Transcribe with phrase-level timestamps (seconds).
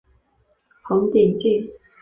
[0.81, 1.63] 红点镜。